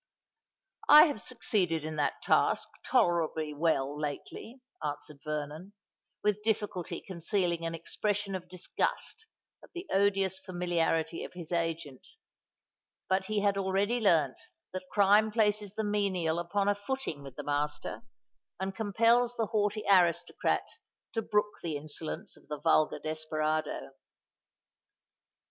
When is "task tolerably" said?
2.23-3.53